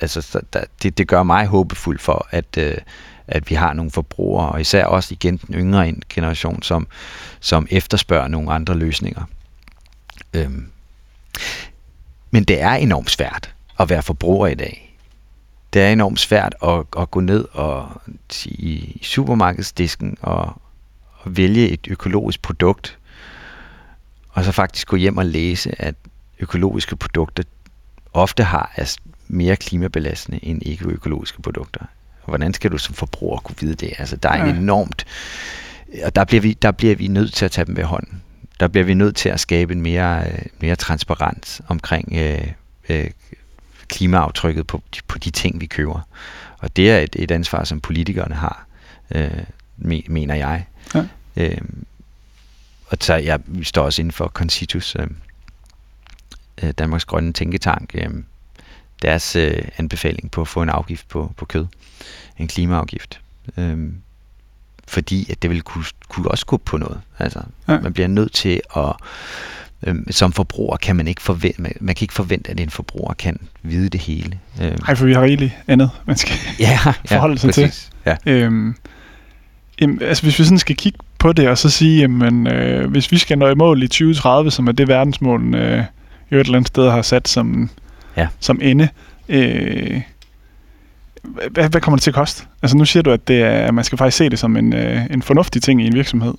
[0.01, 2.77] altså, der, det, det gør mig håbefuld for, at, øh,
[3.27, 6.87] at vi har nogle forbrugere, og især også igen den yngre generation, som,
[7.39, 9.23] som efterspørger nogle andre løsninger.
[10.33, 10.69] Øhm.
[12.31, 14.97] Men det er enormt svært at være forbruger i dag.
[15.73, 18.01] det er enormt svært at, at gå ned og
[18.45, 20.61] i supermarkedsdisken og,
[21.11, 22.97] og vælge et økologisk produkt,
[24.29, 25.95] og så faktisk gå hjem og læse, at
[26.39, 27.43] økologiske produkter
[28.13, 28.95] ofte har er
[29.27, 31.85] mere klimabelastende end ikke-økologiske produkter.
[32.25, 33.93] Hvordan skal du som forbruger kunne vide det?
[33.97, 34.49] Altså, der er ja.
[34.49, 35.05] en enormt...
[36.03, 38.21] Og der bliver, vi, der bliver vi nødt til at tage dem ved hånden.
[38.59, 40.25] Der bliver vi nødt til at skabe en mere,
[40.59, 42.47] mere transparens omkring øh,
[42.89, 43.09] øh,
[43.87, 46.07] klimaaftrykket på, på de ting, vi køber.
[46.57, 48.65] Og det er et, et ansvar, som politikerne har,
[49.11, 49.43] øh,
[50.07, 50.65] mener jeg.
[50.95, 51.05] Ja.
[51.37, 51.57] Øh,
[52.87, 55.07] og så jeg, vi står også inden for Concitus, øh,
[56.63, 58.09] øh, Danmarks Grønne Tænketank, øh,
[59.01, 61.65] deres øh, anbefaling på at få en afgift på, på kød,
[62.37, 63.19] en klimaafgift.
[63.57, 63.77] Øh,
[64.87, 67.01] fordi at det vil kunne, kunne også gå på noget.
[67.19, 67.79] Altså, ja.
[67.79, 68.95] Man bliver nødt til at
[69.87, 73.13] Øhm, som forbruger kan man ikke forvente, man, man kan ikke forvente, at en forbruger
[73.13, 74.39] kan vide det hele.
[74.61, 74.77] Øhm.
[74.87, 77.91] Nej, for vi har rigeligt andet, man skal ja, forholde ja, sig præcis.
[78.03, 78.15] til.
[78.25, 78.31] Ja.
[78.33, 78.75] Øhm,
[79.81, 83.11] jamen, altså, hvis vi sådan skal kigge på det, og så sige, jamen, øh, hvis
[83.11, 85.83] vi skal nå i mål i 2030, som er det verdensmål, øh,
[86.31, 87.69] jo et eller andet sted har sat som,
[88.17, 88.27] ja.
[88.39, 88.89] som ende,
[89.29, 90.01] øh,
[91.51, 92.43] hvad, hvad kommer det til at koste?
[92.61, 94.73] Altså nu siger du, at, det er, at man skal faktisk se det som en,
[94.73, 96.33] øh, en fornuftig ting i en virksomhed.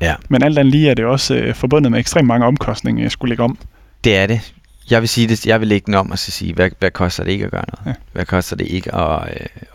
[0.00, 0.14] Ja.
[0.28, 3.28] Men alt andet lige er det også øh, forbundet med ekstremt mange omkostninger, jeg skulle
[3.28, 3.58] lægge om.
[4.04, 4.54] Det er det.
[4.90, 7.24] Jeg vil sige det, jeg vil lægge den om og så sige, hvad, hvad koster
[7.24, 7.96] det ikke at gøre noget?
[7.96, 8.00] Ja.
[8.12, 9.28] Hvad koster det ikke at,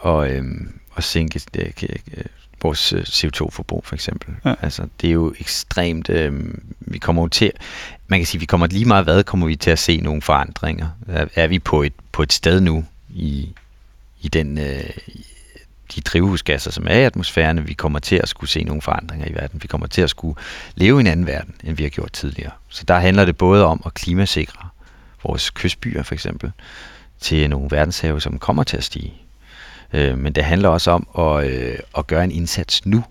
[0.06, 0.44] øh, at, øh,
[0.98, 2.24] at sænke det, øh,
[2.62, 4.36] vores øh, CO2-forbrug for eksempel.
[4.46, 4.54] Ja.
[4.62, 7.52] Altså, det er jo ekstremt, øh, vi kommer jo til,
[8.08, 10.88] man kan sige, vi kommer lige meget hvad, kommer vi til at se nogle forandringer.
[11.08, 13.50] Er, er vi på et, på et sted nu i,
[14.22, 14.90] i den, øh,
[15.96, 19.34] de drivhusgasser, som er i atmosfæren, vi kommer til at skulle se nogle forandringer i
[19.34, 19.62] verden.
[19.64, 20.40] Vi kommer til at skulle
[20.76, 22.52] leve i en anden verden, end vi har gjort tidligere.
[22.70, 24.70] Så der handler det både om at klimasikre
[25.24, 26.52] vores kystbyer for eksempel,
[27.20, 29.14] til nogle verdenshave, som kommer til at stige.
[29.94, 33.04] Øh, men det handler også om at, øh, at gøre en indsats nu,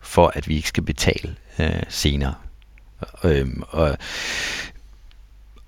[0.00, 2.34] for at vi ikke skal betale øh, senere.
[3.24, 3.98] Øh, og,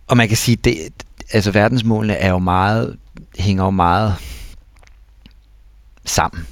[0.07, 0.77] og man kan sige, det,
[1.33, 2.97] altså verdensmålene er jo meget,
[3.39, 4.15] hænger jo meget
[6.05, 6.47] sammen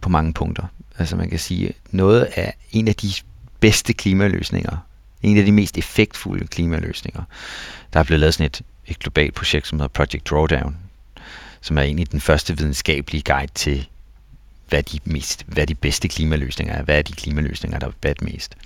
[0.00, 0.64] på mange punkter.
[0.98, 3.12] Altså man kan sige, noget af en af de
[3.60, 4.76] bedste klimaløsninger,
[5.22, 7.22] en af de mest effektfulde klimaløsninger,
[7.92, 10.76] der er blevet lavet sådan et, et globalt projekt, som hedder Project Drawdown,
[11.60, 13.88] som er egentlig den første videnskabelige guide til,
[14.68, 16.82] hvad de, mest, hvad de bedste klimaløsninger er.
[16.82, 18.56] Hvad er de klimaløsninger, der er bad mest?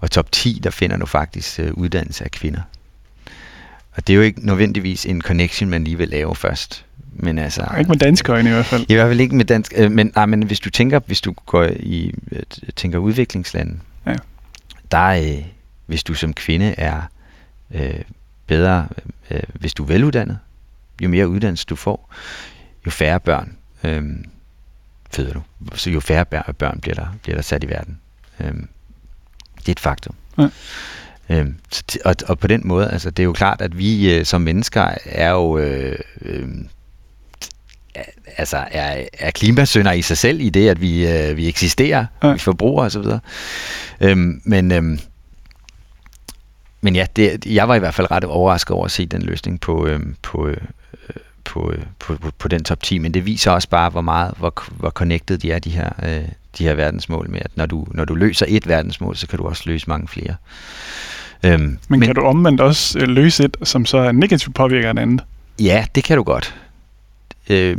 [0.00, 2.60] Og top 10, der finder du faktisk uh, uddannelse af kvinder.
[3.92, 6.84] Og det er jo ikke nødvendigvis en connection, man lige vil lave først.
[7.12, 8.86] Men altså, ikke med danske øjne i hvert fald.
[8.88, 9.72] I hvert fald ikke med dansk.
[9.76, 12.42] Øh, men, nej, men hvis du tænker, hvis du går i øh,
[12.76, 14.16] tænker udviklingslande, ja.
[14.90, 15.44] der øh,
[15.86, 17.02] hvis du som kvinde er
[17.74, 18.00] øh,
[18.46, 18.88] bedre,
[19.30, 20.38] øh, hvis du er veluddannet,
[21.00, 22.14] jo mere uddannelse du får,
[22.86, 24.02] jo færre børn øh,
[25.10, 25.42] føder du.
[25.74, 27.98] Så jo færre børn bliver der, bliver der sat i verden.
[28.40, 28.54] Øh,
[29.58, 30.14] det er et faktum.
[30.38, 30.48] Ja.
[31.30, 31.56] Øhm,
[32.04, 34.94] og, og på den måde, altså det er jo klart, at vi øh, som mennesker
[35.04, 36.48] er jo øh, øh,
[38.36, 42.32] altså er, er klimasønder i sig selv i det, at vi, øh, vi eksisterer, ja.
[42.32, 43.04] vi forbruger osv.
[44.00, 44.98] Øhm, men, øhm,
[46.80, 49.60] men ja, det, jeg var i hvert fald ret overrasket over at se den løsning
[49.60, 50.56] på, øhm, på, øh,
[51.44, 54.34] på, øh, på, på, på den top 10, men det viser også bare, hvor meget,
[54.38, 57.86] hvor, hvor connected de er, de her, øh, de her verdensmål med, at når du,
[57.90, 60.34] når du løser et verdensmål, så kan du også løse mange flere.
[61.44, 64.92] Øhm, men, men kan du omvendt også øh, løse et, som så er negativt påvirker
[64.92, 65.24] det andet?
[65.60, 66.54] Ja, det kan du godt
[67.50, 67.76] øh,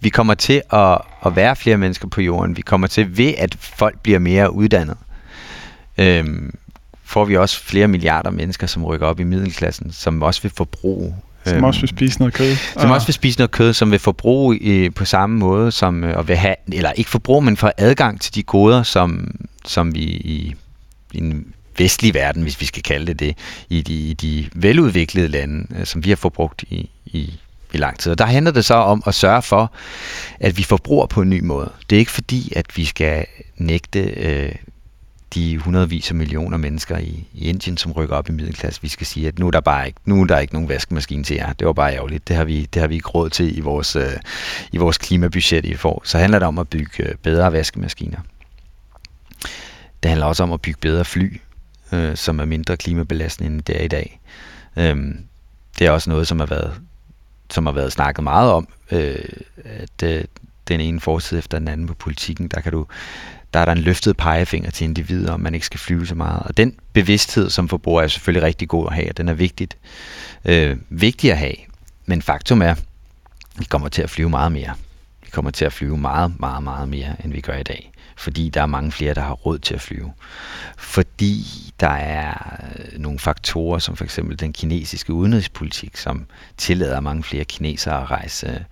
[0.00, 2.56] vi kommer til at, at være flere mennesker på jorden.
[2.56, 4.96] Vi kommer til, ved at folk bliver mere uddannet,
[5.98, 6.24] øh,
[7.08, 11.14] får vi også flere milliarder mennesker, som rykker op i middelklassen, som også vil forbruge
[11.44, 12.56] som øhm, også vil spise noget kød.
[12.56, 12.90] Som ah.
[12.90, 16.28] også vil spise noget kød, som vil forbruge i, på samme måde, som øh, og
[16.28, 19.30] vil have, eller ikke forbruge, men få adgang til de goder, som,
[19.64, 20.54] som vi i,
[21.12, 21.46] i en
[21.78, 23.36] vestlig verden, hvis vi skal kalde det det,
[23.68, 27.38] i de, i de veludviklede lande, øh, som vi har forbrugt i, i
[27.72, 28.12] i lang tid.
[28.12, 29.72] Og der handler det så om at sørge for,
[30.40, 31.70] at vi forbruger på en ny måde.
[31.90, 34.52] Det er ikke fordi, at vi skal nægte øh,
[35.34, 38.82] de hundredvis af millioner mennesker i, i Indien, som rykker op i middelklasse.
[38.82, 41.24] Vi skal sige, at nu er der bare ikke, nu er der ikke nogen vaskemaskine
[41.24, 41.52] til jer.
[41.52, 42.28] Det var bare ærgerligt.
[42.28, 44.12] Det har vi, det har vi ikke råd til i vores, øh,
[44.72, 46.02] i vores klimabudget i får.
[46.04, 48.18] Så handler det om at bygge øh, bedre vaskemaskiner.
[50.02, 51.40] Det handler også om at bygge bedre fly,
[51.92, 54.20] øh, som er mindre klimabelastende end det er i dag.
[54.76, 55.24] Øhm,
[55.78, 56.80] det er også noget, som har været
[57.50, 59.28] som har været snakket meget om, øh,
[59.64, 60.24] at øh,
[60.68, 62.86] den ene forside efter den anden på politikken, der kan du
[63.54, 66.42] der er der en løftet pegefinger til individer, om man ikke skal flyve så meget.
[66.42, 69.76] Og den bevidsthed som forbruger er selvfølgelig rigtig god at have, og den er vigtigt,
[70.44, 71.54] øh, vigtig at have.
[72.06, 72.74] Men faktum er,
[73.58, 74.74] Vi kommer til at flyve meget mere.
[75.24, 77.92] Vi kommer til at flyve meget, meget, meget mere, end vi gør i dag.
[78.16, 80.12] Fordi der er mange flere, der har råd til at flyve.
[80.78, 81.44] Fordi
[81.80, 87.44] der er øh, nogle faktorer, som for eksempel den kinesiske udenrigspolitik, som tillader mange flere
[87.44, 88.64] kinesere at rejse,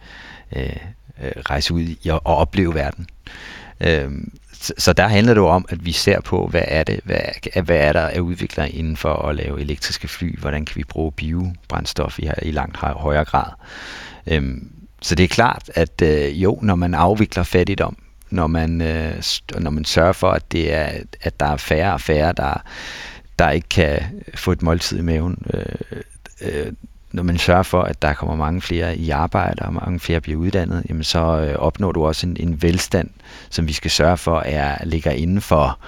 [0.56, 0.76] øh,
[1.22, 3.06] øh rejse ud og opleve verden.
[3.80, 4.10] Øh,
[4.66, 7.20] så, så der handler det jo om, at vi ser på, hvad er det, hvad,
[7.64, 11.12] hvad er der af udviklere inden for at lave elektriske fly, hvordan kan vi bruge
[11.12, 13.50] biobrændstof i, i langt højere grad.
[14.26, 14.70] Øhm,
[15.02, 17.96] så det er klart, at øh, jo, når man afvikler fattigdom,
[18.30, 19.22] når man, øh,
[19.58, 22.62] når man sørger for, at, det er, at der er færre og færre, der,
[23.38, 24.02] der ikke kan
[24.34, 25.64] få et måltid i maven, øh,
[26.40, 26.72] øh,
[27.12, 30.38] når man sørger for, at der kommer mange flere i arbejde, og mange flere bliver
[30.38, 33.10] uddannet, jamen så øh, opnår du også en, en velstand,
[33.50, 35.78] som vi skal sørge for, er ligger inden for,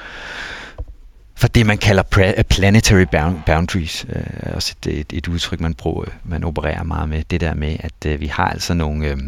[1.35, 3.04] for det, man kalder pra- planetary
[3.46, 4.07] boundaries.
[4.09, 7.22] Øh, også et, et, et udtryk, man, bruger, man opererer meget med.
[7.31, 9.18] Det der med, at øh, vi har altså nogle, øh,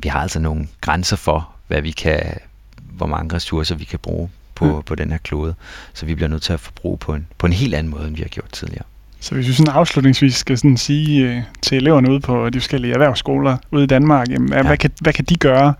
[0.00, 2.38] vi har altså nogle grænser for, hvad vi kan,
[2.82, 4.82] hvor mange ressourcer vi kan bruge på, mm.
[4.82, 5.54] på den her klode.
[5.94, 8.16] Så vi bliver nødt til at forbruge på en, på en helt anden måde, end
[8.16, 8.84] vi har gjort tidligere.
[9.20, 12.94] Så hvis vi sådan afslutningsvis skal sådan sige øh, til eleverne ude på de forskellige
[12.94, 14.62] erhvervsskoler ude i Danmark, jamen, ja.
[14.62, 15.74] hvad, kan, hvad kan de gøre?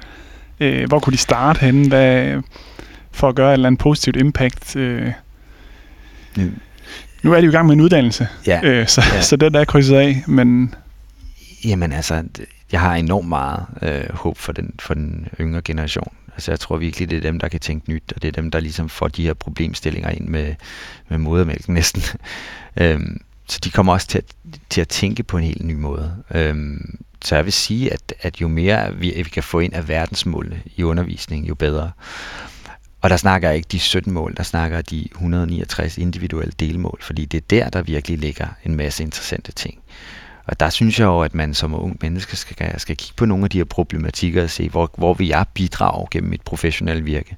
[0.60, 2.42] Øh, hvor kunne de starte henne hvad,
[3.12, 4.76] for at gøre et eller andet positivt impact?
[4.76, 5.12] Øh?
[6.36, 6.44] Nu.
[7.22, 8.60] nu er de jo i gang med en uddannelse, ja.
[8.62, 9.22] øh, så, ja.
[9.22, 10.74] så den der er krydset af, men...
[11.64, 12.24] Jamen altså,
[12.72, 16.12] jeg har enormt meget øh, håb for den, for den yngre generation.
[16.34, 18.50] Altså jeg tror virkelig, det er dem, der kan tænke nyt, og det er dem,
[18.50, 20.54] der ligesom får de her problemstillinger ind med,
[21.08, 22.02] med modermælken næsten.
[22.80, 24.24] øhm, så de kommer også til at,
[24.70, 26.16] til at tænke på en helt ny måde.
[26.34, 29.88] Øhm, så jeg vil sige, at, at jo mere vi, vi kan få ind af
[29.88, 31.90] verdensmålene i undervisningen, jo bedre.
[33.00, 37.24] Og der snakker jeg ikke de 17 mål, der snakker de 169 individuelle delmål, fordi
[37.24, 39.78] det er der, der virkelig ligger en masse interessante ting.
[40.46, 43.44] Og der synes jeg jo, at man som ung menneske skal, skal kigge på nogle
[43.44, 47.36] af de her problematikker og se, hvor, hvor vil jeg bidrage gennem mit professionelle virke.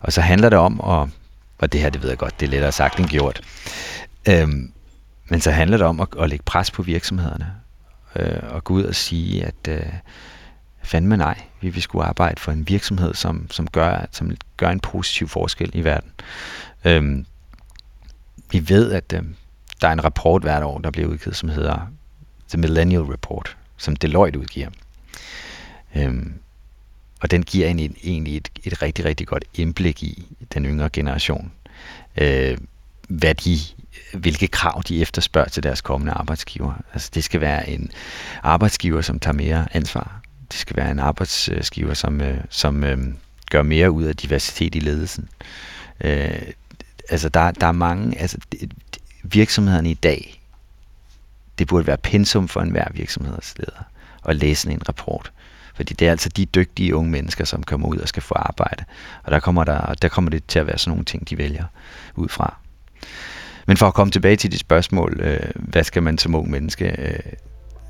[0.00, 1.08] Og så handler det om, at,
[1.58, 3.40] og det her, det ved jeg godt, det er lettere sagt end gjort,
[4.28, 4.72] øhm,
[5.28, 7.54] men så handler det om at, at lægge pres på virksomhederne
[8.16, 9.92] øh, og gå ud og sige, at øh,
[10.82, 14.80] fandme nej, vi vil skulle arbejde for en virksomhed, som, som, gør, som gør en
[14.80, 16.10] positiv forskel i verden.
[16.84, 17.26] Øhm,
[18.50, 19.22] vi ved, at øh,
[19.80, 21.92] der er en rapport hvert år, der bliver udgivet, som hedder
[22.48, 24.68] The Millennial Report, som Deloitte udgiver.
[25.94, 26.34] Øhm,
[27.20, 31.52] og den giver en, egentlig et, et rigtig, rigtig godt indblik i den yngre generation.
[32.16, 32.58] Øh,
[33.08, 33.58] hvad de
[34.12, 36.72] hvilke krav de efterspørger til deres kommende arbejdsgiver.
[36.92, 37.90] Altså det skal være en
[38.42, 40.20] arbejdsgiver, som tager mere ansvar.
[40.50, 42.98] Det skal være en arbejdsgiver, som, øh, som øh,
[43.50, 45.28] gør mere ud af diversitet i ledelsen.
[46.00, 46.42] Øh,
[47.08, 48.38] altså der, der er mange, altså
[49.22, 50.42] virksomhederne i dag,
[51.58, 53.84] det burde være pensum for enhver virksomhedsleder
[54.24, 55.32] at læse en rapport.
[55.74, 58.84] Fordi det er altså de dygtige unge mennesker, som kommer ud og skal få arbejde.
[59.22, 61.64] Og der kommer, der, der kommer det til at være sådan nogle ting, de vælger
[62.14, 62.56] ud fra.
[63.66, 66.96] Men for at komme tilbage til de spørgsmål, øh, hvad skal man som ung menneske
[66.98, 67.18] øh,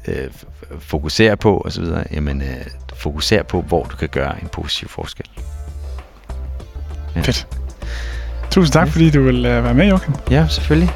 [0.09, 0.31] øh,
[0.79, 2.67] fokusere på osv., jamen øh,
[2.97, 5.27] fokusere på, hvor du kan gøre en positiv forskel.
[7.17, 7.21] Ja.
[7.21, 7.47] Fedt.
[8.51, 8.93] Tusind tak, ja.
[8.93, 10.15] fordi du vil uh, være med, Joachim.
[10.31, 10.91] Ja, selvfølgelig.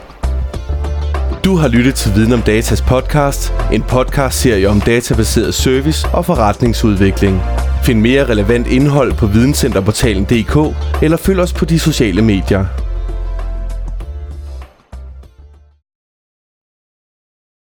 [1.45, 7.41] Du har lyttet til Viden om Datas podcast, en podcast-serie om databaseret service og forretningsudvikling.
[7.85, 12.90] Find mere relevant indhold på videncenterportalen.dk eller følg os på de sociale medier.